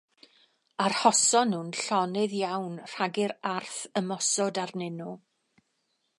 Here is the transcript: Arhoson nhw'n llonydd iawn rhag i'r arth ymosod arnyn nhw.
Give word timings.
Arhoson 0.85 1.53
nhw'n 1.55 1.69
llonydd 1.81 2.33
iawn 2.39 2.81
rhag 2.95 3.21
i'r 3.27 3.37
arth 3.53 3.79
ymosod 4.03 4.63
arnyn 4.65 5.01
nhw. 5.05 5.17